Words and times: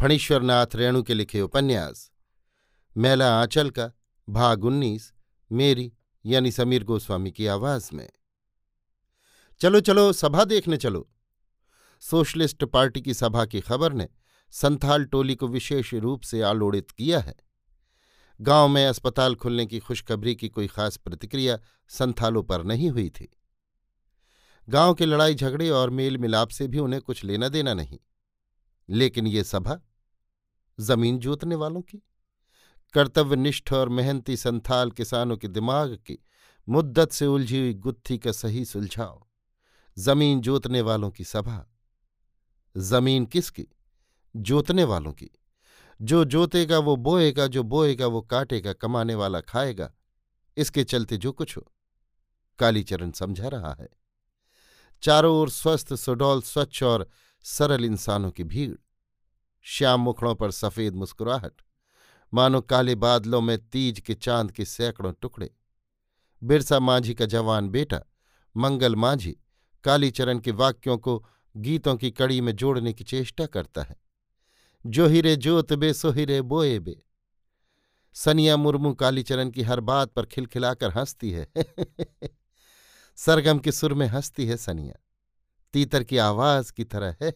फणीश्वरनाथ 0.00 0.66
रेणु 0.74 1.02
के 1.02 1.14
लिखे 1.14 1.40
उपन्यास। 1.40 2.10
मैला 2.96 3.40
आंचल 3.40 3.70
का, 3.70 3.92
भाग 4.28 4.64
उन्नीस, 4.64 5.12
मेरी, 5.52 5.92
यानी 6.26 6.50
समीर 6.50 6.84
गोस्वामी 6.84 7.30
की 7.30 7.46
आवाज़ 7.46 7.90
में। 7.94 8.10
चलो 9.60 9.80
चलो, 9.80 10.12
सभा 10.12 10.44
देखने 10.44 10.76
चलो। 10.76 11.10
सोशलिस्ट 12.00 12.64
पार्टी 12.64 13.00
की 13.00 13.14
सभा 13.14 13.44
की 13.44 13.60
खबर 13.60 13.92
ने 13.92 14.08
संथाल 14.50 15.04
टोली 15.04 15.34
को 15.34 15.48
विशेष 15.48 15.94
रूप 15.94 16.22
से 16.22 16.42
आलोड़ित 16.42 16.90
किया 16.90 17.20
है। 17.20 17.34
गाँव 18.40 18.68
में 18.68 18.86
अस्पताल 18.86 19.34
खुलने 19.34 19.66
की 19.66 19.78
खुशखबरी 19.78 20.34
की 20.34 20.48
कोई 20.48 20.66
खास 20.66 20.96
प्रतिक्रिया 20.96 21.58
संथालों 21.88 22.42
पर 22.42 22.64
नहीं 22.64 22.90
हुई 22.90 23.10
थी। 23.10 23.36
गाँव 24.68 24.94
के 24.94 25.06
लड़ाई 25.06 25.34
झगड़े 25.34 25.70
और 25.70 25.90
मेल 25.90 26.18
मिलाप 26.18 26.48
से 26.48 26.68
भी 26.68 26.78
उन्हें 26.78 27.02
कुछ 27.02 27.24
लेना 27.24 27.48
देना 27.48 27.74
नहीं। 27.74 27.98
लेकिन 28.88 29.26
ये 29.26 29.44
सभा 29.44 29.80
ज़मीन 30.80 31.18
जोतने 31.18 31.54
वालों 31.54 31.80
की, 31.80 32.02
कर्तव्यनिष्ठ 32.92 33.72
और 33.72 33.88
मेहनती 33.88 34.36
संथाल 34.36 34.90
किसानों 34.90 35.36
के 35.36 35.48
दिमाग 35.48 35.94
की 35.94 36.24
मुद्दत 36.68 37.12
से 37.12 37.26
उलझी 37.26 37.58
हुई 37.58 37.74
गुत्थी 37.74 38.18
का 38.18 38.32
सही 38.32 38.64
सुलझाव। 38.64 39.26
ज़मीन 39.98 40.40
जोतने 40.40 40.80
वालों 40.80 41.10
की 41.10 41.24
सभा। 41.24 41.66
ज़मीन 42.76 43.26
किसकी? 43.26 43.68
जोतने 44.36 44.84
वालों 44.84 45.12
की। 45.12 45.30
जो 46.02 46.24
जोतेगा 46.24 46.78
वो 46.78 46.96
बोएगा, 46.96 47.46
जो 47.46 47.62
बोएगा 47.62 48.06
वो 48.06 48.22
काटेगा, 48.22 48.72
कमाने 48.72 49.14
वाला 49.14 49.40
खाएगा। 49.40 49.94
इसके 50.56 50.84
चलते 50.84 51.16
जो 51.16 51.32
कुछ 51.32 51.56
हो। 51.56 51.72
कालीचरण 52.58 53.10
समझा 53.10 53.48
रहा 53.48 53.74
है। 53.74 53.88
चारों 55.02 55.36
ओर 55.36 55.50
स्वस्थ, 55.50 55.94
सुडौल, 55.94 56.42
स्वच्छ 56.42 56.82
और 56.82 57.08
सरल 57.42 57.84
इंसानों 57.84 58.30
की 58.30 58.44
भीड़। 58.44 58.76
श्याम 59.62 60.00
मुखड़ों 60.00 60.34
पर 60.34 60.50
सफ़ेद 60.50 60.94
मुस्कुराहट। 60.94 61.52
मानो 62.34 62.60
काले 62.60 62.94
बादलों 62.94 63.40
में 63.40 63.68
तीज 63.68 64.00
के 64.00 64.14
चाँद 64.14 64.52
के 64.52 64.64
सैकड़ों 64.64 65.12
टुकड़े। 65.20 65.50
बिरसा 66.44 66.78
मांझी 66.78 67.14
का 67.14 67.26
जवान 67.26 67.68
बेटा, 67.68 68.00
मंगल 68.56 68.96
मांझी, 68.96 69.36
कालीचरण 69.84 70.38
के 70.38 70.50
वाक्यों 70.50 70.98
को 70.98 71.26
गीतों 71.56 71.96
की 71.96 72.10
कड़ी 72.10 72.40
में 72.40 72.56
जोड़ने 72.56 72.92
की 72.92 73.04
चेष्टा 73.04 73.46
करता 73.46 73.82
है। 73.82 73.96
जो 74.86 75.06
हिरे 75.06 75.36
जोत 75.36 75.72
बे, 75.72 75.94
सो 75.94 76.10
हिरे 76.10 76.42
बोए 76.42 76.78
बे। 76.78 77.02
सनिया 78.14 78.56
मुर्मू 78.56 78.94
कालीचरण 78.94 79.50
की 79.50 79.62
हर 79.62 79.80
बात 79.80 80.10
पर 80.10 80.26
खिलखिलाकर 80.26 80.90
हंसती 80.90 81.30
है। 81.30 81.48
सरगम 83.16 83.58
के 83.58 83.72
सुर 83.72 83.94
में 83.94 84.06
हंसती 84.06 84.46
है 84.46 84.56
सनिया। 84.56 85.05
तीतर 85.76 86.04
की 86.04 86.18
आवाज़ 86.18 86.72
की 86.72 86.84
तरह 86.84 87.16
है। 87.22 87.32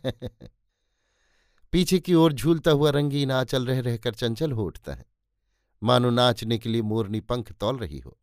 पीछे 1.73 1.99
की 1.99 2.15
ओर 2.15 2.33
झूलता 2.33 2.71
हुआ 2.71 2.91
रंगीन 2.91 3.31
आंचल 3.31 3.67
रह 3.67 3.81
रहकर 3.81 4.15
चंचल 4.15 4.53
हो 4.53 4.65
उठता 4.65 4.95
है। 4.95 5.05
मानो 5.83 6.11
नाचने 6.11 6.59
के 6.59 6.69
लिए 6.69 6.83
मोरनी 6.83 7.21
पंख 7.21 7.53
तौल 7.53 7.79
रही 7.79 7.99
हो। 7.99 8.17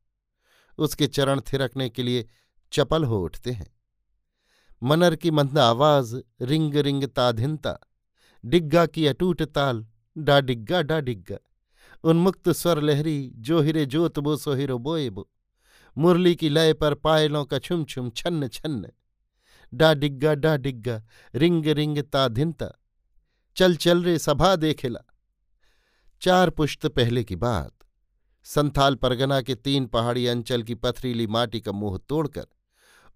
उसके 0.78 1.08
चरण 1.08 1.42
थिरकने 1.54 1.90
के 1.90 2.04
लिए 2.04 2.26
चपल 2.74 3.04
हो 3.04 3.22
उठते 3.24 3.52
हैं। 3.52 3.68
मनर 4.84 5.16
की 5.16 5.32
मंद 5.32 5.60
आवाज़, 5.60 6.16
रिंग 6.42 6.76
रिंग 6.76 7.04
ताधिनता 7.04 7.78
डिग्गा 8.44 8.86
की 8.86 9.08
अटूट 9.08 9.42
ताल, 9.44 9.88
डा 10.18 10.42
डिग्गा 10.42 10.82
डा 10.82 11.00
डिग्गा, 11.00 11.38
उन्मुक्त 12.04 12.50
स्वर 12.50 12.82
लहरी 12.82 13.32
जो 13.36 13.62
हिरे 13.62 13.86
जोत 13.86 14.20
बो 14.20 14.38
सो 14.38 14.54
हिरो 14.54 14.78
बोए 14.80 15.10
बो, 15.10 15.30
मुरली 15.98 16.36
की 16.36 16.50
लय 16.50 16.74
पर 16.74 16.94
पायलों 16.94 17.46
का 17.46 17.60
छुम 17.60 17.84
छुम 17.84 18.10
छन्न 18.10 18.48
छन्न। 18.48 18.92
डा 19.74 19.94
डिग्गा 19.94 20.36
डा 20.36 20.58
डिग्गा, 20.58 21.04
रिंग 21.36 21.66
रिंग 21.66 21.98
ताधिनता 21.98 22.72
चल 23.56 23.76
चल 23.76 24.04
रे, 24.04 24.20
सभा 24.20 24.56
देखेला। 24.56 25.00
चार 26.22 26.50
पुश्त 26.50 26.88
पहले 26.88 27.24
की 27.24 27.36
बात। 27.36 27.74
संथाल 28.44 28.96
परगना 28.96 29.42
के 29.42 29.56
तीन 29.56 29.86
पहाड़ी 29.86 30.28
अंचल 30.28 30.64
की 30.64 30.76
पथरीली 30.76 31.28
माटी 31.28 31.62
का 31.62 31.72
मुँह 31.72 31.98
तोड़कर, 32.10 32.46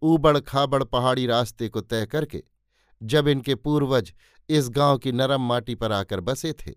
ऊबड़ 0.02 0.40
खाबड़ 0.40 0.84
पहाड़ी 0.84 1.26
रास्ते 1.26 1.70
को 1.70 1.82
तय 1.82 2.06
करके, 2.06 2.44
जब 3.04 3.28
इनके 3.28 3.56
पूर्वज 3.56 4.14
इस 4.50 4.70
गाँव 4.70 4.98
की 4.98 5.12
नरम 5.12 5.42
माटी 5.42 5.76
पर 5.76 5.92
आकर 5.92 6.20
बसे 6.20 6.54
थे, 6.54 6.74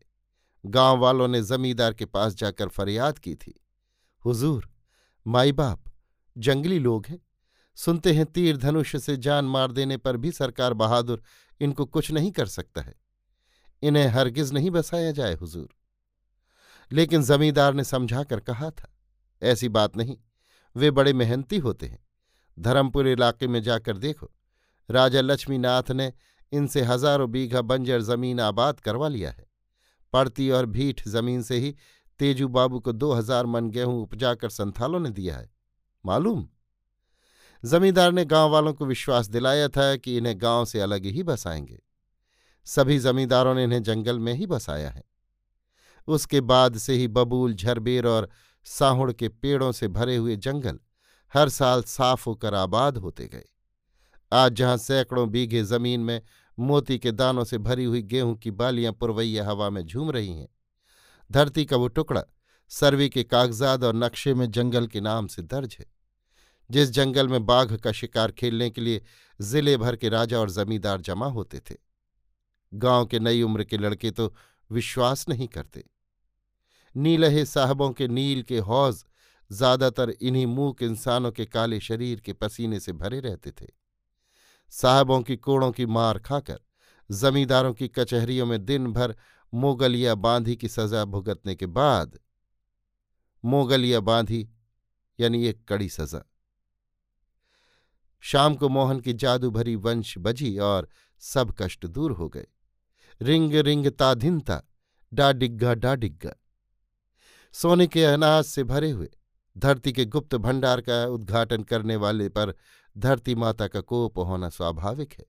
गाँव 0.66 0.98
वालों 0.98 1.28
ने 1.28 1.42
जमींदार 1.42 1.94
के 1.94 2.04
पास 2.04 2.34
जाकर 2.34 2.68
फरियाद 2.68 3.18
की 3.18 3.34
थी। 3.34 3.60
हुजूर, 4.24 4.70
माई 5.26 5.52
बाप, 5.52 5.84
जंगली 6.38 6.78
लोग 6.78 7.06
हैं। 7.06 7.23
सुनते 7.74 8.12
हैं 8.12 8.26
तीर 8.26 8.56
धनुष 8.56 8.96
से 8.96 9.16
जान 9.16 9.44
मार 9.44 9.72
देने 9.72 9.96
पर 9.96 10.16
भी 10.16 10.32
सरकार 10.32 10.74
बहादुर 10.74 11.22
इनको 11.60 11.84
कुछ 11.84 12.10
नहीं 12.10 12.30
कर 12.30 12.46
सकता 12.46 12.82
है। 12.82 12.94
इन्हें 13.82 14.06
हरगिज 14.06 14.52
नहीं 14.52 14.70
बसाया 14.70 15.10
जाए, 15.12 15.34
हुजूर। 15.34 15.68
लेकिन 16.90 17.22
जमींदार 17.22 17.74
ने 17.74 17.84
समझाकर 17.84 18.40
कहा 18.40 18.70
था, 18.70 18.94
ऐसी 19.42 19.68
बात 19.68 19.96
नहीं, 19.96 20.16
वे 20.76 20.90
बड़े 20.90 21.12
मेहनती 21.12 21.58
होते 21.58 21.86
हैं। 21.86 21.98
धर्मपुर 22.58 23.08
इलाके 23.08 23.48
में 23.48 23.62
जाकर 23.62 23.98
देखो, 23.98 24.30
राजा 24.90 25.20
लक्ष्मीनाथ 25.20 25.90
ने 25.90 26.12
इनसे 26.52 26.82
हज़ारों 26.82 27.30
बीघा 27.30 27.60
बंजर 27.60 28.00
ज़मीन 28.00 28.40
आबाद 28.40 28.80
करवा 28.80 29.08
लिया 29.08 29.30
है। 29.30 29.46
पड़ती 30.12 30.50
और 30.50 30.66
भीठ 30.66 31.08
ज़मीन 31.08 31.42
से 31.42 31.58
ही 31.58 31.74
तेजू 32.18 32.48
बाबू 32.48 32.80
को 32.80 32.92
दो 32.92 33.12
हज़ार 33.12 33.46
मन 33.46 33.70
गेहूँ 33.70 34.02
उपजाकर 34.02 34.48
संथालों 34.48 35.00
ने 35.00 35.10
दिया 35.10 35.36
है। 35.36 35.50
मालूम? 36.04 36.48
जमींदार 37.64 38.12
ने 38.12 38.24
गाँव 38.24 38.50
वालों 38.50 38.72
को 38.74 38.86
विश्वास 38.86 39.26
दिलाया 39.26 39.68
था 39.68 39.96
कि 39.96 40.16
इन्हें 40.16 40.34
गाँव 40.40 40.64
से 40.64 40.80
अलग 40.80 41.04
ही 41.06 41.22
बसाएँगे 41.22 41.78
सभी 42.66 42.98
जमींदारों 42.98 43.54
ने 43.54 43.64
इन्हें 43.64 43.82
जंगल 43.82 44.18
में 44.18 44.32
ही 44.34 44.46
बसाया 44.46 44.90
है। 44.90 45.02
उसके 46.08 46.40
बाद 46.40 46.76
से 46.78 46.94
ही 46.94 47.08
बबूल, 47.08 47.54
झरबेर 47.54 48.06
और 48.06 48.28
साहुड़ 48.66 49.12
के 49.12 49.28
पेड़ों 49.28 49.70
से 49.72 49.88
भरे 49.88 50.16
हुए 50.16 50.36
जंगल 50.36 50.78
हर 51.34 51.48
साल 51.48 51.82
साफ़ 51.82 52.24
होकर 52.26 52.54
आबाद 52.54 52.98
होते 52.98 53.28
गए। 53.28 53.44
आज 54.32 54.52
जहाँ 54.52 54.76
सैकड़ों 54.76 55.28
बीघे 55.30 55.62
ज़मीन 55.62 56.00
में 56.00 56.20
मोती 56.58 56.98
के 56.98 57.12
दानों 57.12 57.44
से 57.44 57.58
भरी 57.58 57.84
हुई 57.84 58.02
गेहूँ 58.02 58.36
की 58.36 58.50
बालियाँ 58.50 58.92
पुरवैया 58.92 59.46
हवा 59.46 59.70
में 59.70 59.84
झूम 59.86 60.10
रही 60.10 60.34
हैं, 60.34 60.48
धरती 61.30 61.64
का 61.64 61.76
वो 61.76 61.88
टुकड़ा 61.88 62.24
सर्वे 62.68 63.08
के 63.08 63.24
कागजात 63.24 63.84
और 63.84 63.94
नक्शे 63.94 64.34
में 64.34 64.50
जंगल 64.50 64.86
के 64.86 65.00
नाम 65.00 65.26
से 65.26 65.42
दर्ज 65.42 65.76
है। 65.80 65.93
जिस 66.70 66.90
जंगल 66.90 67.28
में 67.28 67.44
बाघ 67.46 67.76
का 67.76 67.92
शिकार 67.92 68.32
खेलने 68.32 68.70
के 68.70 68.80
लिए 68.80 69.02
ज़िले 69.40 69.76
भर 69.76 69.96
के 69.96 70.08
राजा 70.08 70.38
और 70.38 70.50
जमींदार 70.50 71.00
जमा 71.00 71.26
होते 71.26 71.60
थे। 71.60 71.74
गाँव 72.72 73.06
के 73.06 73.18
नई 73.18 73.42
उम्र 73.42 73.64
के 73.64 73.76
लड़के 73.76 74.10
तो 74.10 74.34
विश्वास 74.70 75.28
नहीं 75.28 75.48
करते। 75.48 75.84
नीलहे 76.94 77.44
साहबों 77.44 77.90
के 77.90 78.08
नील 78.08 78.42
के 78.42 78.58
हौज 78.58 79.04
ज़्यादातर 79.50 80.10
इन्हीं 80.10 80.46
मूक 80.46 80.82
इंसानों 80.82 81.30
के 81.32 81.44
काले 81.44 81.80
शरीर 81.80 82.20
के 82.20 82.32
पसीने 82.32 82.80
से 82.80 82.92
भरे 82.92 83.20
रहते 83.20 83.50
थे। 83.50 83.66
साहबों 84.72 85.20
की 85.22 85.36
कोड़ों 85.36 85.70
की 85.72 85.86
मार 85.86 86.18
खाकर 86.18 86.60
जमींदारों 87.10 87.72
की 87.74 87.88
कचहरियों 87.88 88.46
में 88.46 88.64
दिन 88.64 88.92
भर 88.92 89.14
मोगलिया 89.52 90.14
बांधी 90.14 90.56
की 90.56 90.68
सजा 90.68 91.04
भुगतने 91.04 91.54
के 91.54 91.66
बाद 91.66 92.18
मोगलिया 93.44 94.00
बांधी, 94.00 94.48
यानी 95.18 95.46
एक 95.46 95.64
कड़ी 95.68 95.88
सजा। 95.88 96.24
शाम 98.24 98.54
को 98.54 98.68
मोहन 98.68 99.00
की 99.00 99.12
जादू 99.12 99.50
भरी 99.50 99.76
वंश 99.76 100.14
बजी 100.18 100.58
और 100.58 100.88
सब 101.18 101.54
कष्ट 101.58 101.86
दूर 101.86 102.12
हो 102.12 102.28
गए। 102.28 102.46
रिंग 103.22 103.54
रिंग 103.54 103.86
ता 103.86 104.14
धिनता 104.14 104.62
डा 105.12 105.32
डिग्गा 105.32 105.74
डा 105.74 105.94
डिग्गा। 105.94 106.32
सोने 107.52 107.86
के 107.86 108.04
अनाज 108.04 108.44
से 108.44 108.64
भरे 108.64 108.90
हुए, 108.90 109.10
धरती 109.58 109.92
के 109.92 110.04
गुप्त 110.04 110.34
भंडार 110.34 110.80
का 110.80 111.06
उद्घाटन 111.06 111.62
करने 111.62 111.96
वाले 111.96 112.28
पर 112.28 112.54
धरती 112.98 113.34
माता 113.34 113.68
का 113.68 113.80
कोप 113.80 114.18
होना 114.18 114.48
स्वाभाविक 114.48 115.12
है। 115.12 115.24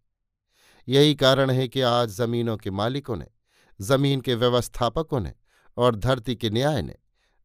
यही 0.87 1.15
कारण 1.15 1.51
है 1.51 1.67
कि 1.67 1.81
आज 1.81 2.09
जमीनों 2.09 2.57
के 2.57 2.71
मालिकों 2.71 3.15
ने, 3.15 3.27
ज़मीन 3.81 4.21
के 4.21 4.35
व्यवस्थापकों 4.35 5.19
ने 5.19 5.33
और 5.77 5.95
धरती 5.95 6.35
के 6.35 6.49
न्याय 6.49 6.81
ने, 6.81 6.95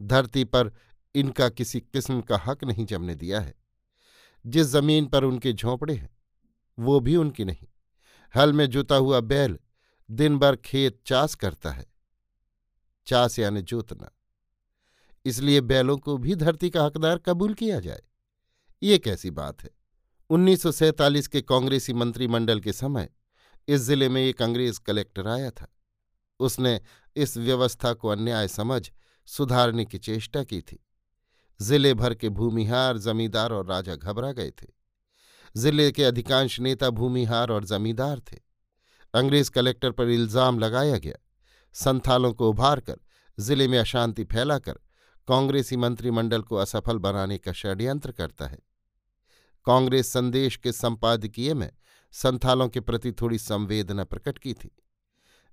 धरती 0.03 0.45
पर 0.45 0.73
इनका 1.15 1.49
किसी 1.49 1.81
किस्म 1.81 2.21
का 2.21 2.39
हक 2.47 2.65
नहीं 2.65 2.87
जमने 2.87 3.15
दिया 3.15 3.41
है। 3.41 3.60
जिस 4.47 4.67
ज़मीन 4.67 5.07
पर 5.07 5.25
उनके 5.25 5.53
झोंपड़े 5.53 5.95
हैं, 5.95 6.17
वो 6.79 7.01
भी 7.01 7.17
उनकी 7.17 7.45
नहीं। 7.45 7.69
हल 8.37 8.53
में 8.53 8.67
जुता 8.67 8.97
हुआ 8.97 9.21
बैल 9.21 9.59
दिन 10.11 10.39
भर 10.39 10.57
खेत 10.57 11.01
चास 11.07 11.35
करता 11.35 11.71
है। 11.71 11.87
चास 13.07 13.39
यानी 13.39 13.63
जोतना। 13.63 14.11
इसलिए 15.25 15.61
बैलों 15.61 15.99
को 15.99 16.17
भी 16.17 16.35
धरती 16.35 16.71
का 16.71 16.85
हकदार 16.85 17.19
कबूल 17.19 17.55
किया 17.55 17.81
जाए। 17.81 18.03
ये 18.83 18.99
कैसी 18.99 19.31
बात 19.31 19.63
है? 19.63 19.71
1947 20.31 21.27
के 21.27 21.43
कांग्रेसी 21.43 21.93
मंत्रिमंडल 21.93 22.61
के 22.61 22.73
समय 22.73 23.11
इस 23.69 23.81
ज़िले 23.81 24.09
में 24.09 24.23
एक 24.23 24.43
अंग्रेज़ 24.43 24.81
कलेक्टर 24.81 25.29
आया 25.29 25.51
था। 25.51 25.67
उसने 26.41 26.81
इस 27.17 27.37
व्यवस्था 27.37 27.93
को 27.93 28.09
अन्याय 28.09 28.49
समझ 28.49 28.91
सुधारने 29.27 29.85
की 29.85 29.99
चेष्टा 29.99 30.45
की 30.45 30.61
थी। 30.61 30.87
ज़िले 31.61 31.95
भर 31.95 32.15
के 32.15 32.29
भूमिहार 32.29 32.99
जमींदार 32.99 33.53
और 33.53 33.67
राजा 33.67 33.95
घबरा 33.95 34.33
गए 34.33 34.51
थे। 34.51 34.67
ज़िले 35.55 35.91
के 35.93 36.05
अधिकांश 36.05 36.61
नेता 36.61 36.91
भूमिहार 36.91 37.51
और 37.51 37.65
जमींदार 37.65 38.21
थे। 38.21 38.39
अंग्रेज़ 39.15 39.51
कलेक्टर 39.51 39.91
पर 39.91 40.09
इल्ज़ाम 40.09 40.59
लगाया 40.59 40.99
गया। 40.99 41.17
संथालों 41.75 42.33
को 42.33 42.49
उभार 42.51 42.81
कर 42.81 42.97
ज़िले 43.39 43.69
में 43.69 43.79
अशांति 43.79 44.25
फैलाकर, 44.25 44.73
कांग्रेसी 45.29 45.77
मंत्रिमंडल 45.77 46.43
को 46.43 46.57
असफल 46.57 46.99
बनाने 46.99 47.39
का 47.39 47.53
षड्यंत्र 47.53 48.13
करता 48.13 48.47
है। 48.47 48.59
कांग्रेस 49.67 50.13
संदेश 50.13 50.57
के 50.57 50.73
संपादकीय 50.73 51.55
में 51.55 51.71
संथालों 52.15 52.69
के 52.69 52.81
प्रति 52.81 53.13
थोड़ी 53.13 53.39
संवेदना 53.39 54.05
प्रकट 54.05 54.39
की 54.39 54.55
थी। 54.55 54.71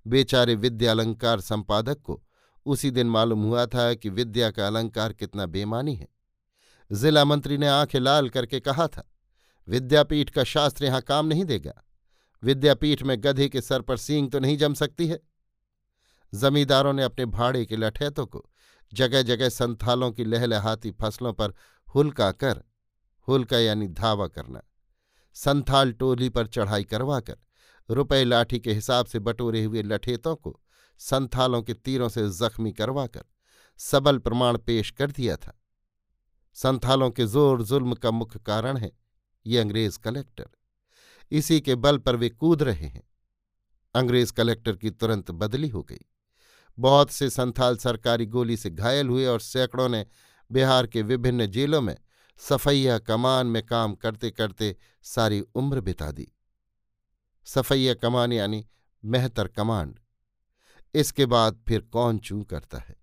बेचारे 0.06 0.54
विद्यालंकार 0.54 1.40
संपादक 1.40 2.00
को 2.00 2.22
उसी 2.68 2.90
दिन 2.90 3.06
मालूम 3.06 3.42
हुआ 3.42 3.64
था 3.66 3.92
कि 3.94 4.08
विद्या 4.10 4.50
का 4.50 4.66
अलंकार 4.66 5.12
कितना 5.12 5.46
बेमानी 5.46 5.94
है। 5.94 6.08
जिला 6.90 7.24
मंत्री 7.24 7.58
ने 7.58 7.68
आँखें 7.68 7.98
लाल 8.00 8.28
करके 8.28 8.60
कहा 8.60 8.86
था, 8.86 9.08
विद्यापीठ 9.68 10.30
का 10.30 10.44
शास्त्र 10.44 10.84
यहाँ 10.84 11.00
काम 11.00 11.26
नहीं 11.26 11.44
देगा। 11.44 11.72
विद्यापीठ 12.42 13.02
में 13.02 13.16
गधे 13.20 13.48
के 13.48 13.60
सर 13.60 13.82
पर 13.82 13.96
सींग 13.96 14.30
तो 14.30 14.38
नहीं 14.38 14.56
जम 14.58 14.74
सकती 14.74 15.06
है। 15.08 15.20
जमींदारों 16.32 16.92
ने 16.92 17.02
अपने 17.02 17.26
भाड़े 17.26 17.64
के 17.66 17.76
लठैतों 17.76 18.26
को 18.26 18.44
जगह 18.92 19.22
जगह 19.22 19.48
संथालों 19.48 20.10
की 20.12 20.24
लहलहाती 20.24 20.90
फ़सलों 20.90 21.32
पर 21.32 21.54
हुलका 21.88 22.30
कर, 22.32 22.62
हुलका 23.28 23.58
यानी 23.58 23.88
धावा 23.88 24.26
करना, 24.28 24.62
संथाल 25.36 25.92
टोली 25.92 26.28
पर 26.28 26.46
चढ़ाई 26.46 26.84
करवाकर, 26.84 27.36
रुपए 27.88 28.24
लाठी 28.24 28.58
के 28.60 28.72
हिसाब 28.72 29.06
से 29.06 29.18
बटोरे 29.18 29.62
हुए 29.64 29.82
लठेतों 29.82 30.34
को 30.36 30.60
संथालों 30.98 31.62
के 31.62 31.74
तीरों 31.74 32.08
से 32.08 32.28
जख्मी 32.30 32.72
करवाकर 32.72 33.24
सबल 33.80 34.18
प्रमाण 34.18 34.58
पेश 34.58 34.90
कर 34.90 35.10
दिया 35.10 35.36
था। 35.36 35.58
संथालों 36.56 37.10
के 37.10 37.26
ज़ोर 37.26 37.62
जुल्म 37.62 37.94
का 37.94 38.10
मुख्य 38.10 38.38
कारण 38.38 38.76
है 38.76 38.92
ये 39.46 39.58
अंग्रेज़ 39.58 39.98
कलेक्टर। 39.98 40.48
इसी 41.32 41.60
के 41.60 41.74
बल 41.74 41.98
पर 41.98 42.16
वे 42.16 42.28
कूद 42.28 42.62
रहे 42.62 42.86
हैं। 42.86 43.08
अंग्रेज़ 43.94 44.32
कलेक्टर 44.32 44.76
की 44.76 44.90
तुरंत 44.90 45.30
बदली 45.30 45.68
हो 45.68 45.82
गई। 45.82 46.04
बहुत 46.78 47.10
से 47.10 47.30
संथाल 47.30 47.76
सरकारी 47.76 48.26
गोली 48.26 48.56
से 48.56 48.70
घायल 48.70 49.08
हुए 49.08 49.26
और 49.26 49.40
सैकड़ों 49.40 49.88
ने 49.88 50.06
बिहार 50.50 50.86
के 50.86 51.02
विभिन्न 51.02 51.46
जेलों 51.46 51.80
में 51.80 51.96
सफैया 52.38 52.98
कमान 52.98 53.46
में 53.46 53.62
काम 53.66 53.94
करते 53.94 54.30
करते 54.30 54.76
सारी 55.02 55.40
उम्र 55.40 55.80
बिता 55.80 56.10
दी। 56.12 56.32
सफैया 57.46 57.94
कमान 57.94 58.32
यानी 58.32 58.66
मेहतर 59.04 59.48
कमांड। 59.48 59.98
इसके 60.94 61.26
बाद 61.26 61.60
फिर 61.68 61.80
कौन 61.80 62.18
चू 62.18 62.42
करता 62.42 62.78
है। 62.78 62.96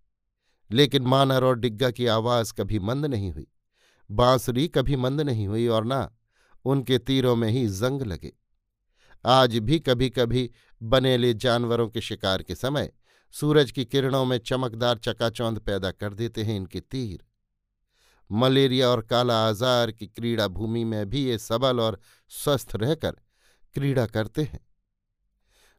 लेकिन 0.72 1.04
मानर 1.04 1.44
और 1.44 1.60
डिग्गा 1.60 1.92
की 1.92 2.08
आवाज़ 2.08 2.54
कभी 2.54 2.80
मंद 2.80 3.06
नहीं 3.06 3.32
हुई। 3.32 3.48
बांसुरी 4.12 4.68
कभी 4.68 4.96
मंद 4.96 5.22
नहीं 5.22 5.48
हुई 5.48 5.68
और 5.68 5.86
ना 5.86 6.16
उनके 6.66 6.98
तीरों 6.98 7.36
में 7.36 7.50
ही 7.50 7.68
जंग 7.68 8.02
लगे। 8.02 8.34
आज 9.26 9.58
भी 9.58 9.80
कभी 9.80 10.10
कभी 10.10 10.52
बनेले 10.84 11.34
जानवरों 11.34 11.90
के 11.90 12.02
शिकार 12.02 12.44
के 12.44 12.56
समय 12.56 12.92
सूरज 13.32 13.72
की 13.72 13.86
किरणों 13.86 14.26
में 14.26 14.38
चमकदार 14.38 14.98
चकाचौंध 14.98 15.60
पैदा 15.60 15.92
कर 15.92 16.14
देते 16.14 16.44
हैं 16.44 16.56
इनके 16.56 16.80
तीर। 16.80 17.26
मलेरिया 18.32 18.90
और 18.90 19.02
काला 19.02 19.48
आजार 19.48 19.92
की 19.92 20.08
क्रीड़ा 20.08 20.48
भूमि 20.48 20.84
में 20.84 21.10
भी 21.10 21.26
ये 21.26 21.38
सबल 21.38 21.80
और 21.80 22.00
स्वस्थ 22.30 22.72
रहकर 22.76 23.12
क्रीड़ा 23.74 24.06
करते 24.06 24.44
हैं। 24.44 24.65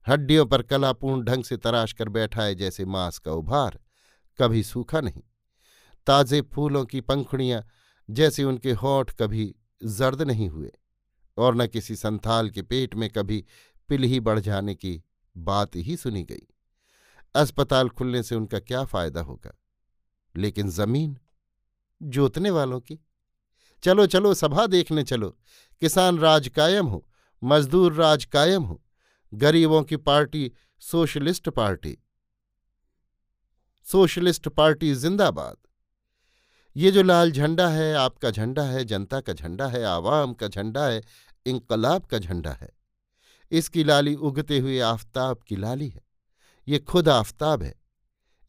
हड्डियों 0.09 0.47
पर 0.47 0.63
कलापूर्ण 0.63 1.25
ढंग 1.25 1.45
से 1.45 1.57
तराश 1.57 1.93
कर 1.93 2.09
बैठा 2.09 2.43
है 2.43 2.55
जैसे 2.55 2.85
मांस 2.85 3.19
का 3.19 3.33
उभार, 3.33 3.81
कभी 4.39 4.63
सूखा 4.63 5.01
नहीं। 5.01 5.23
ताजे 6.07 6.41
फूलों 6.41 6.85
की 6.85 7.01
पंखुड़ियाँ 7.01 7.67
जैसे 8.11 8.45
उनके 8.45 8.73
होठ 8.73 9.11
कभी 9.11 9.55
जर्द 9.85 10.23
नहीं 10.23 10.49
हुए 10.49 10.73
और 11.39 11.55
न 11.55 11.67
किसी 11.67 11.97
संथाल 11.97 12.51
के 12.51 12.63
पेट 12.63 12.95
में 12.95 13.11
कभी 13.11 13.45
पिलही 13.89 14.21
बढ़ 14.21 14.39
जाने 14.39 14.75
की 14.75 15.03
बात 15.37 15.77
ही 15.77 15.97
सुनी 15.97 16.23
गई। 16.25 16.47
अस्पताल 17.35 17.89
खुलने 17.89 18.23
से 18.23 18.35
उनका 18.35 18.59
क्या 18.59 18.85
फ़ायदा 18.85 19.21
होगा? 19.21 19.59
लेकिन 20.37 20.71
ज़मीन? 20.71 21.19
जोतने 22.03 22.51
वालों 22.51 22.81
की? 22.81 22.99
चलो 23.83 24.07
चलो, 24.07 24.35
सभा 24.35 24.67
देखने 24.67 25.03
चलो। 25.03 25.31
किसान 25.81 26.19
राज 26.19 26.49
कायम 26.49 26.87
हो, 26.87 27.09
मजदूर 27.45 27.93
राज 27.93 28.25
कायम 28.25 28.63
हो। 28.63 28.83
गरीबों 29.35 29.83
की 29.83 29.97
party, 29.97 30.53
socialist 30.81 31.49
party. 31.49 31.99
Socialist 33.85 34.49
party 34.49 34.95
जिंदाबाद। 34.95 35.57
ये 36.77 36.91
जो 36.91 37.03
लाल 37.03 37.33
झंडा 37.33 37.69
है, 37.69 37.95
आपका 37.95 38.31
झंडा 38.31 38.63
है, 38.63 38.85
जनता 38.85 39.21
का 39.21 39.33
झंडा 39.33 39.67
है, 39.67 39.85
आवाम 39.85 40.35
का 40.35 40.49
झंडा 40.49 40.87
है 40.87 41.03
इंकलाब 41.47 42.05
का 42.05 42.19
झंडा 42.19 42.53
है। 42.53 42.71
इसकी 43.51 43.85
लाली 43.85 44.15
उगते 44.15 44.59
हुए 44.59 44.81
आफताब 44.81 45.39
की 45.49 45.57
लाली 45.57 45.89
है। 45.89 46.03
ये 46.69 46.79
खुद 46.79 47.09
आफताब 47.09 47.63
है। 47.63 47.75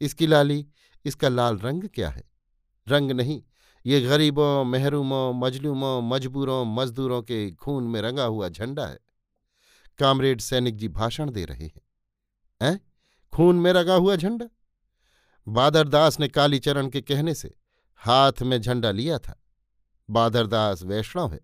इसकी 0.01 0.27
लाली, 0.27 0.67
इसका 1.05 1.29
लाल 1.29 1.57
रंग 1.57 1.83
क्या 1.93 2.09
है? 2.09 2.23
रंग 2.87 3.11
नहीं, 3.11 3.43
ये 3.85 4.01
गरीबों, 4.01 4.65
महरूमों, 4.65 5.33
मजलूमों, 5.33 6.01
मजबूरों, 6.01 6.65
मजदूरों 6.65 7.21
के 7.21 7.51
खून 7.51 7.83
में 7.83 8.01
रंगा 8.01 8.23
हुआ 8.23 8.49
झंडा 8.49 8.87
है। 8.87 8.99
कामरेड 9.99 10.41
सैनिक 10.41 10.77
जी 10.77 10.87
भाषण 10.87 11.31
दे 11.31 11.45
रहे 11.45 11.65
हैं। 11.65 11.81
हैं 12.63 12.91
खून 13.33 13.55
में 13.55 13.73
रगा 13.73 13.93
हुआ 13.93 14.15
झंडा? 14.15 14.49
बादरदास 15.47 16.19
ने 16.19 16.27
कालीचरण 16.27 16.89
के 16.89 17.01
कहने 17.01 17.33
से 17.33 17.55
हाथ 17.95 18.33
में 18.41 18.61
झंडा 18.61 18.91
लिया 18.91 19.19
था। 19.19 19.43
बादरदास 20.09 20.83
वैष्णव 20.83 21.33
है, 21.33 21.39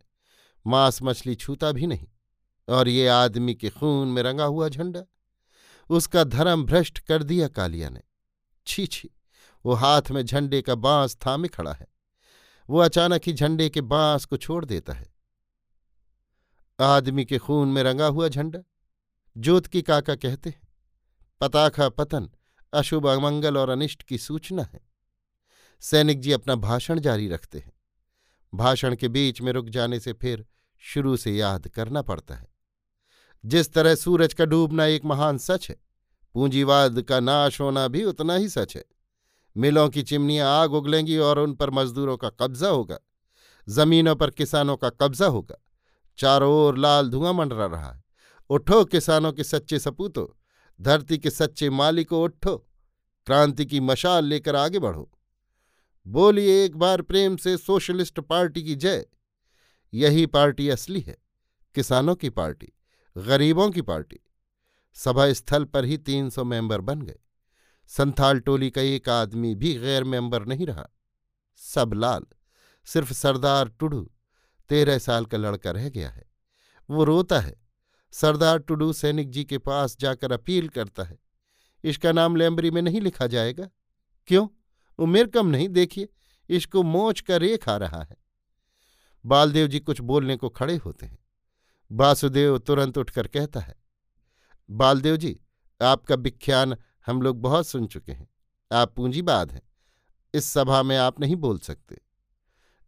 मांस 0.68 1.00
मछली 1.04 1.36
छूता 1.36 1.72
भी 1.72 1.88
नहीं, 1.88 2.08
और 2.70 2.88
ये 2.88 3.08
आदमी 3.08 3.56
के 3.56 3.70
खून 3.70 4.08
में 4.08 4.24
रंगा 4.24 4.44
हुआ 4.44 4.70
झंडा? 4.70 5.04
उसका 5.90 6.24
धर्म 6.24 6.64
भ्रष्ट 6.64 7.00
कर 7.00 7.24
दिया 7.24 7.48
कालिया 7.48 7.90
ने। 7.90 8.02
छी 8.68 8.88
छी, 8.88 9.10
वो 9.66 9.74
हाथ 9.74 10.02
में 10.12 10.26
झंडे 10.26 10.62
का 10.62 10.76
बाँस 10.76 11.18
थामे 11.28 11.48
खड़ा 11.48 11.74
है। 11.74 11.88
वो 12.70 12.80
अचानक 12.80 13.22
ही 13.28 13.34
झंडे 13.34 13.70
के 13.70 13.82
बाँस 13.82 14.26
को 14.26 14.38
छोड़ 14.38 14.66
देता 14.66 14.94
है। 14.94 15.13
आदमी 16.84 17.26
के 17.26 17.38
खून 17.38 17.68
में 17.68 17.84
रंगा 17.84 18.06
हुआ 18.06 18.28
झंडा। 18.28 18.60
जोत 19.38 19.68
की 19.68 19.82
काका 19.82 20.16
कहते 20.16 20.50
हैं 20.50 20.62
पताखा 21.42 21.90
पतन, 21.90 22.30
अशुभ, 22.74 23.08
अमंगल 23.08 23.58
और 23.58 23.70
अनिष्ट 23.70 24.04
की 24.04 24.18
सूचना 24.18 24.64
है। 24.64 24.80
सैनिक 25.80 26.20
जी 26.20 26.32
अपना 26.32 26.56
भाषण 26.56 27.00
जारी 27.00 27.28
रखते 27.28 27.60
हैं। 27.60 27.74
भाषण 28.54 28.96
के 28.96 29.08
बीच 29.08 29.42
में 29.42 29.52
रुक 29.52 29.70
जाने 29.70 30.00
से 30.00 30.14
फिर 30.14 30.46
शुरू 30.78 31.18
से 31.18 31.32
याद 31.32 31.68
करना 31.68 32.02
पड़ता 32.02 32.36
है। 32.36 32.48
जिस 33.46 33.74
तरह 33.74 33.96
सूरज 33.96 34.34
का 34.34 34.46
डूबना 34.46 34.86
एक 34.86 35.06
महान 35.06 35.38
सच 35.38 35.70
है, 35.70 35.78
पूंजीवाद 36.34 37.02
का 37.02 37.20
नाश 37.20 37.62
होना 37.62 37.88
भी 37.88 38.04
उतना 38.04 38.36
ही 38.36 38.50
सच 38.50 38.76
है। 38.76 38.86
मिलों 39.58 39.90
की 39.90 40.04
चिमनियाँ 40.04 40.62
आग 40.62 40.74
उगलेंगी 40.74 41.18
और 41.18 41.40
उन 41.40 41.54
पर 41.54 41.70
मजदूरों 41.70 42.18
का 42.18 42.30
कब्जा 42.30 42.68
होगा। 42.68 43.00
जमीनों 43.70 44.16
पर 44.16 44.30
किसानों 44.30 44.78
का 44.78 44.90
कब्जा 44.90 45.26
होगा। 45.26 45.63
चारों 46.18 46.54
ओर 46.54 46.78
लाल 46.78 47.10
धुआँ 47.10 47.34
मंडरा 47.34 47.66
रहा 47.66 47.92
है। 47.92 48.04
उठो 48.50 48.84
किसानों 48.86 49.32
के 49.34 49.44
सच्चे 49.44 49.80
सपूतो, 49.80 50.38
धरती 50.82 51.18
के 51.18 51.30
सच्चे 51.30 51.70
मालिको 51.70 52.24
उठो, 52.24 52.58
क्रांति 53.28 53.66
की 53.66 53.80
मशाल 53.80 54.26
लेकर 54.26 54.56
आगे 54.56 54.80
बढ़ो। 54.80 55.12
बोलिए 56.08 56.64
एक 56.66 56.76
बार 56.76 57.02
प्रेम 57.02 57.38
से 57.38 57.58
सोशलिस्ट 57.58 58.20
पार्टी 58.20 58.64
की 58.64 58.76
जय। 58.76 59.06
यही 59.94 60.26
पार्टी 60.26 60.70
असली 60.70 61.02
है, 61.02 61.18
किसानों 61.76 62.16
की 62.16 62.30
पार्टी, 62.30 62.74
गरीबों 63.18 63.70
की 63.70 63.82
पार्टी। 63.82 64.20
सभा 64.96 65.32
स्थल 65.34 65.66
पर 65.66 65.86
ही 65.86 65.98
तीन 65.98 66.30
सौ 66.30 66.44
मेंबर 66.44 66.82
बन 66.82 67.02
गए। 67.02 67.20
संथाल 67.88 68.40
टोली 68.40 68.70
का 68.70 68.82
एक 68.82 69.10
आदमी 69.10 69.56
भी 69.56 69.74
गैर 69.74 70.04
मेंबर 70.04 70.46
नहीं 70.46 70.66
रहा। 70.66 70.88
सब 71.56 71.94
लाल, 71.94 72.26
सिर्फ़ 72.86 73.14
सरदार 73.14 73.70
टुडू। 73.70 74.10
तेरह 74.70 74.98
साल 74.98 75.26
का 75.26 75.38
लड़का 75.38 75.72
रह 75.72 75.90
गया 75.90 76.10
है। 76.10 76.26
वो 76.90 77.04
रोता 77.04 77.40
है। 77.40 77.56
सरदार 78.14 78.58
टुडू 78.58 78.94
सैनिक 78.94 79.30
जी 79.30 79.44
के 79.44 79.58
पास 79.58 79.98
जाकर 80.00 80.32
अपील 80.32 80.68
करता 80.70 81.04
है। 81.04 81.18
इसका 81.84 82.12
नाम 82.12 82.36
लैम्बरी 82.36 82.72
में 82.72 82.82
नहीं 82.82 83.02
लिखा 83.02 83.28
जाएगा। 83.28 83.70
क्यों? 84.28 84.48
उमेर 85.00 85.28
कम 85.28 85.48
नहीं, 85.48 85.70
देखिए, 85.70 86.08
इसको 86.50 86.84
मोच 86.84 87.22
का 87.22 87.38
रेख 87.38 87.70
आ 87.70 87.78
रहा 87.78 88.02
है। 88.04 88.18
बालदेव 89.26 89.68
जी 89.68 89.80
कुछ 89.80 90.02
बोलने 90.02 90.36
को 90.36 90.50
खड़े 90.50 90.76
होते 90.76 91.06
हैं। 91.06 91.20
वासुदेव 91.92 92.58
तुरंत 92.58 92.98
उठकर 92.98 93.28
कहता 93.28 93.60
है, 93.60 93.76
बालदेव 94.70 95.18
जी, 95.18 95.40
आपका 95.82 96.16
विख्यान 96.16 96.76
हम 97.06 97.22
लोग 97.22 97.42
बहुत 97.42 97.68
सुन 97.68 97.88
चुके 97.88 98.12
हैं। 98.12 98.28
आप 98.72 98.94
पूंजीबाद 98.96 99.52
हैं। 99.52 99.62
इस 100.34 100.46
सभा 100.46 100.84
में 100.84 100.98
आप 100.98 101.20
नहीं 101.20 101.36
बोल 101.36 101.60
सकते। 101.60 101.98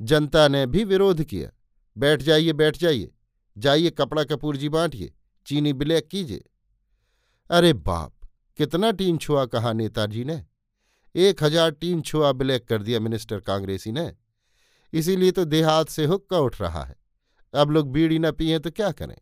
जनता 0.02 0.48
ने 0.48 0.66
भी 0.66 0.84
विरोध 0.84 1.24
किया। 1.24 1.52
बैठ 1.98 2.22
जाइए 2.22 2.54
बैठ 2.54 2.78
जाइए। 2.78 3.12
जाइए, 3.58 3.90
कपड़ा 3.90 4.24
कपूर 4.24 4.58
जी 4.58 4.70
बांटिए, 4.70 5.14
चीनी 5.48 5.74
ब्लैक 5.74 6.08
कीजिए। 6.08 6.44
अरे 7.50 7.74
बाप, 7.74 8.14
कितना 8.60 8.92
टीन 8.92 9.18
छुआ 9.18 9.46
कहा 9.46 9.74
नेताजी 9.74 10.24
ने। 10.24 10.44
एक 11.16 11.44
हज़ार 11.44 11.72
टीन 11.72 12.02
छुआ 12.02 12.32
ब्लैक 12.32 12.68
कर 12.68 12.84
दिया 12.84 13.00
मिनिस्टर 13.00 13.40
कांग्रेसी 13.40 13.92
ने। 13.92 14.12
इसीलिए 14.94 15.32
तो 15.32 15.46
देहात 15.46 15.90
से 15.90 16.06
हुक्का 16.06 16.40
उठ 16.40 16.60
रहा 16.62 16.84
है। 16.84 16.96
अब 17.54 17.72
लोग 17.72 17.92
बीड़ी 17.92 18.20
न 18.20 18.32
पिए 18.32 18.60
तो 18.60 18.72
क्या 18.72 18.92
करें? 18.92 19.16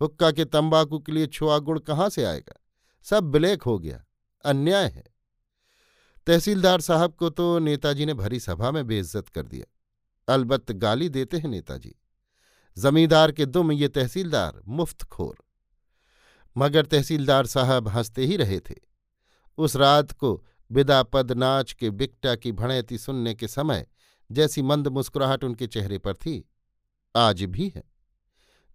हुक्का 0.00 0.30
के 0.30 0.44
तंबाकू 0.44 0.98
के 0.98 1.12
लिए 1.12 1.26
छुआ 1.28 1.58
गुड़ 1.58 1.78
कहाँ 1.78 2.08
से 2.08 2.24
आएगा? 2.24 2.58
सब 3.06 3.24
ब्लैक 3.24 3.62
हो 3.62 3.78
गया, 3.78 4.04
अन्याय 4.44 4.86
है। 4.86 5.04
तहसीलदार 6.26 6.80
साहब 6.80 7.14
को 7.14 7.30
तो 7.30 7.58
नेताजी 7.58 8.06
ने 8.06 8.14
भरी 8.14 8.40
सभा 8.40 8.70
में 8.70 8.86
बेइज्जत 8.86 9.28
कर 9.28 9.42
दिया। 9.42 9.66
अलबत्त 10.28 10.72
गाली 10.72 11.08
देते 11.08 11.38
हैं 11.38 11.48
नेताजी। 11.48 11.94
जमींदार 12.76 13.32
के 13.32 13.46
दुम 13.46 13.72
ये 13.72 13.88
तहसीलदार 13.88 14.60
मुफ़्त 14.68 15.02
खोर 15.02 15.36
मगर 16.56 16.86
तहसीलदार 16.86 17.46
साहब 17.46 17.88
हँसते 17.88 18.26
ही 18.26 18.36
रहे 18.36 18.58
थे। 18.60 18.74
उस 19.58 19.76
रात 19.76 20.12
को 20.12 20.34
बिदा 20.70 21.02
पद 21.02 21.32
नाच 21.32 21.72
के 21.72 21.90
बिकटा 21.90 22.34
की 22.34 22.52
भणैती 22.52 22.98
सुनने 22.98 23.34
के 23.34 23.48
समय 23.48 23.86
जैसी 24.30 24.62
मंद 24.62 24.88
मुस्कुराहट 24.88 25.44
उनके 25.44 25.66
चेहरे 25.66 25.98
पर 25.98 26.14
थी, 26.14 26.44
आज 27.14 27.42
भी 27.42 27.72
है। 27.76 27.82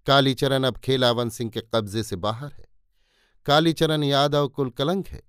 कालीचरण 0.08 0.64
अब 0.64 0.78
खेलावन 0.78 1.30
सिंह 1.30 1.50
के 1.52 1.62
कब्जे 1.76 2.04
से 2.04 2.16
बाहर 2.16 2.52
है। 2.52 2.66
कालीचरण 3.46 4.04
यादव 4.04 4.48
कुल 4.48 4.70
कलंक 4.70 5.08
है। 5.08 5.22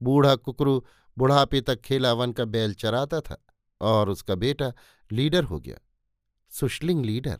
बूढ़ा 0.00 0.34
कुकरू 0.36 0.84
बुढ़ापे 1.16 1.60
तक 1.60 1.80
खेलावन 1.80 2.32
का 2.32 2.44
बैल 2.44 2.74
चराता 2.74 3.20
था 3.20 3.36
और 3.80 4.10
उसका 4.10 4.34
बेटा 4.34 4.72
लीडर 5.10 5.44
हो 5.44 5.60
गया, 5.60 5.76
सुशलिंग 6.52 7.04
लीडर। 7.04 7.38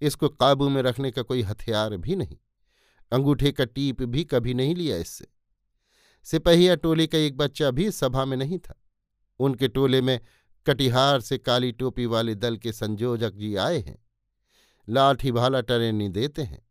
इसको 0.00 0.28
काबू 0.28 0.68
में 0.68 0.82
रखने 0.82 1.10
का 1.10 1.22
कोई 1.22 1.42
हथियार 1.42 1.96
भी 1.96 2.16
नहीं। 2.16 2.36
अंगूठे 3.12 3.52
का 3.52 3.64
टीप 3.64 4.02
भी 4.02 4.24
कभी 4.24 4.54
नहीं 4.54 4.74
लिया 4.74 4.96
इससे। 4.96 5.26
सिपहिया 6.24 6.74
टोले 6.74 7.06
का 7.06 7.18
एक 7.18 7.36
बच्चा 7.36 7.70
भी 7.70 7.90
सभा 7.90 8.24
में 8.24 8.36
नहीं 8.36 8.58
था। 8.58 8.82
उनके 9.38 9.68
टोले 9.68 10.00
में 10.00 10.20
कटिहार 10.66 11.20
से 11.20 11.38
काली 11.38 11.72
टोपी 11.72 12.06
वाले 12.06 12.34
दल 12.34 12.56
के 12.56 12.72
संयोजक 12.72 13.32
जी 13.32 13.56
आए 13.56 13.78
हैं। 13.78 14.06
लाठी 14.88 15.32
भाला 15.32 15.60
टरेनी 15.60 16.08
देते 16.08 16.42
हैं। 16.42 16.66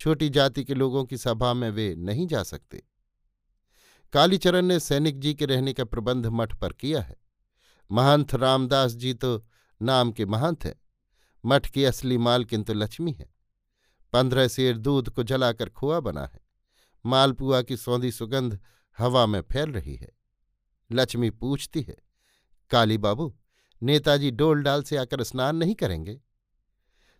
छोटी 0.00 0.28
जाति 0.28 0.64
के 0.64 0.74
लोगों 0.74 1.04
की 1.04 1.18
सभा 1.18 1.54
में 1.54 1.70
वे 1.70 1.94
नहीं 1.94 2.26
जा 2.26 2.42
सकते। 2.42 2.82
कालीचरण 4.12 4.66
ने 4.66 4.80
सैनिक 4.80 5.20
जी 5.20 5.34
के 5.34 5.46
रहने 5.46 5.72
का 5.72 5.84
प्रबंध 5.84 6.26
मठ 6.26 6.54
पर 6.54 6.72
किया 6.72 7.00
है। 7.00 7.16
महंत 7.92 8.34
रामदास 8.34 8.92
जी 8.92 9.14
तो 9.14 9.46
नाम 9.82 10.12
के 10.12 10.26
महंत 10.26 10.64
हैं। 10.64 10.83
मठ 11.44 11.70
की 11.70 11.84
असली 11.84 12.18
मालकिन 12.18 12.62
तो 12.62 12.74
लक्ष्मी 12.74 13.12
है। 13.12 13.34
पंद्रह 14.12 14.48
शेर 14.48 14.78
दूध 14.78 15.08
को 15.08 15.22
जलाकर 15.22 15.68
खोआ 15.68 16.00
बना 16.00 16.24
है। 16.26 16.40
मालपुआ 17.06 17.62
की 17.62 17.76
सौंधी 17.76 18.12
सुगंध 18.12 18.58
हवा 18.98 19.26
में 19.26 19.40
फैल 19.40 19.72
रही 19.72 19.96
है। 19.96 20.12
लक्ष्मी 20.92 21.30
पूछती 21.30 21.82
है, 21.82 21.96
काली 22.70 22.98
बाबू, 22.98 23.36
नेताजी 23.82 24.30
डोल 24.30 24.62
डाल 24.62 24.82
से 24.82 24.96
आकर 24.96 25.22
स्नान 25.22 25.56
नहीं 25.56 25.74
करेंगे? 25.74 26.20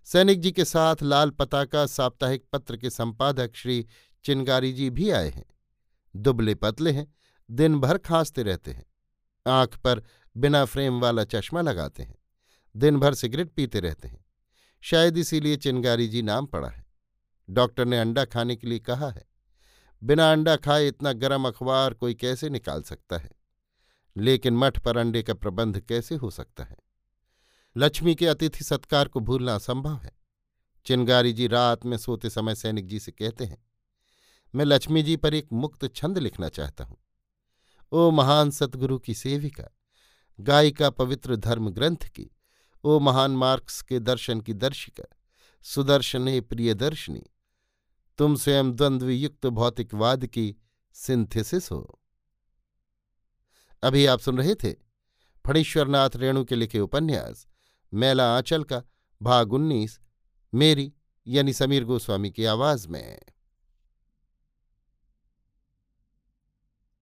सैनिक 0.04 0.40
जी 0.40 0.52
के 0.52 0.64
साथ 0.64 0.96
लाल 1.02 1.30
पताका 1.30 1.86
साप्ताहिक 1.86 2.44
पत्र 2.52 2.76
के 2.76 2.90
संपादक 2.90 3.50
श्री 3.54 3.86
चिनगारी 4.24 4.72
जी 4.72 4.90
भी 4.90 5.10
आए 5.10 5.30
हैं। 5.30 5.46
दुबले 6.16 6.54
पतले 6.54 6.92
हैं, 6.92 7.14
दिन 7.50 7.80
भर 7.80 7.98
खांसते 7.98 8.42
रहते 8.42 8.72
हैं। 8.72 8.86
आँख 9.46 9.78
पर 9.78 10.02
बिना 10.36 10.64
फ्रेम 10.64 11.00
वाला 11.00 11.24
चश्मा 11.24 11.60
लगाते 11.60 12.02
हैं। 12.02 12.16
दिन 12.74 12.98
भर 12.98 13.14
सिगरेट 13.14 13.50
पीते 13.50 13.80
रहते 13.80 14.08
हैं। 14.08 14.24
शायद 14.82 15.18
इसीलिए 15.18 15.56
चिनगारी 15.56 16.08
जी 16.08 16.22
नाम 16.22 16.46
पड़ा 16.46 16.68
है। 16.68 16.84
डॉक्टर 17.48 17.84
ने 17.84 17.98
अंडा 17.98 18.24
खाने 18.24 18.56
के 18.56 18.66
लिए 18.66 18.78
कहा 18.78 19.10
है। 19.10 19.24
बिना 20.02 20.32
अंडा 20.32 20.56
खाए 20.56 20.88
इतना 20.88 21.12
गर्म 21.12 21.48
अखबार 21.48 21.94
कोई 21.94 22.14
कैसे 22.14 22.48
निकाल 22.48 22.82
सकता 22.82 23.18
है? 23.18 23.30
लेकिन 24.16 24.56
मठ 24.56 24.78
पर 24.78 24.96
अंडे 24.96 25.22
का 25.22 25.34
प्रबंध 25.34 25.80
कैसे 25.80 26.14
हो 26.14 26.30
सकता 26.30 26.64
है? 26.64 26.76
लक्ष्मी 27.76 28.14
के 28.14 28.26
अतिथि 28.26 28.64
सत्कार 28.64 29.08
को 29.08 29.20
भूलना 29.20 29.54
असंभव 29.54 29.96
है। 29.96 30.12
चिनगारी 30.86 31.32
जी 31.32 31.46
रात 31.46 31.84
में 31.86 31.96
सोते 31.96 32.30
समय 32.30 32.54
सैनिक 32.54 32.86
जी 32.86 32.98
से 33.00 33.12
कहते 33.12 33.44
हैं, 33.44 33.64
मैं 34.54 34.64
लक्ष्मी 34.64 35.02
जी 35.02 35.16
पर 35.16 35.34
एक 35.34 35.48
मुक्त 35.52 35.86
छंद 35.94 36.18
लिखना 36.18 36.48
चाहता 36.48 36.84
हूँ। 36.84 36.96
ओ 37.92 38.10
महान 38.10 38.50
सतगुरु 38.50 38.98
की 38.98 39.14
सेविका, 39.14 39.64
गायिका 40.40 40.90
पवित्र 40.90 41.36
धर्म 41.36 41.70
ग्रंथ 41.70 41.96
की 41.96 42.30
ओ 42.84 42.98
महान 42.98 43.30
मार्क्स 43.30 43.82
के 43.82 43.98
दर्शन 43.98 44.40
की 44.40 44.52
दर्शिका 44.52 45.04
सुदर्शने 45.62 46.40
प्रियदर्शनी 46.40 47.22
तुम 48.18 48.36
स्वयं 48.36 48.72
द्वंद्व 48.72 49.08
युक्त 49.08 49.46
भौतिकवाद 49.46 50.26
की 50.26 50.56
सिंथेसिस 50.92 51.70
हो। 51.70 52.00
अभी 53.82 54.06
आप 54.06 54.20
सुन 54.20 54.38
रहे 54.38 54.54
थे 54.54 54.72
फणीश्वरनाथ 55.46 56.10
रेणु 56.16 56.44
के 56.44 56.54
लिखे 56.54 56.80
उपन्यास, 56.80 57.46
मैला 57.94 58.36
आंचल 58.36 58.64
का, 58.64 58.82
भाग 59.22 59.52
उन्नीस, 59.52 60.00
मेरी 60.54 60.92
यानी 61.26 61.52
समीर 61.52 61.84
गोस्वामी 61.84 62.30
की 62.30 62.44
आवाज़ 62.44 62.88
में। 62.88 63.20